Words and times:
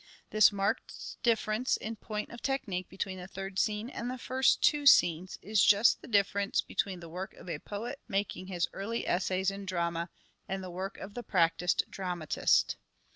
This 0.31 0.51
marked 0.51 1.21
difference 1.21 1.77
in 1.77 1.95
point 1.95 2.31
of 2.31 2.41
technique 2.41 2.89
between 2.89 3.19
Evolution 3.19 3.23
of 3.29 3.29
the 3.29 3.35
third 3.35 3.59
scene 3.59 3.87
and 3.91 4.09
the 4.09 4.17
first 4.17 4.59
two 4.63 4.87
scenes 4.87 5.37
is 5.43 5.63
just 5.63 6.01
the 6.01 6.07
drama 6.07 6.13
difference 6.23 6.61
between 6.61 7.01
the 7.01 7.07
work 7.09 7.35
of 7.35 7.47
a 7.47 7.59
poet 7.59 7.99
making 8.07 8.47
his 8.47 8.67
early 8.73 9.07
essays 9.07 9.51
in 9.51 9.63
drama 9.63 10.09
and 10.47 10.63
the 10.63 10.71
work 10.71 10.97
of 10.97 11.13
the 11.13 11.21
practised 11.21 11.83
dramatist. 11.87 12.77